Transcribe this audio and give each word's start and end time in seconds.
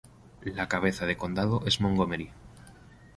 La 0.55 0.67
cabeza 0.67 1.05
de 1.05 1.15
condado 1.15 1.61
es 1.67 1.79
Montgomery. 1.79 2.31